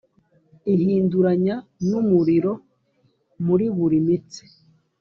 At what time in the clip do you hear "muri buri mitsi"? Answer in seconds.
3.45-4.43